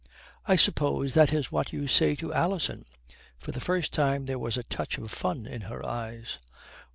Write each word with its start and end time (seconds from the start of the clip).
"I 0.47 0.55
suppose 0.55 1.13
that 1.13 1.31
is 1.31 1.51
what 1.51 1.71
you 1.73 1.85
say 1.85 2.15
to 2.15 2.33
Alison?" 2.33 2.85
For 3.37 3.51
the 3.51 3.59
first 3.59 3.93
time 3.93 4.25
there 4.25 4.39
was 4.39 4.57
a 4.57 4.63
touch 4.63 4.97
of 4.97 5.11
fun 5.11 5.45
in 5.45 5.61
her 5.61 5.85
eyes. 5.85 6.39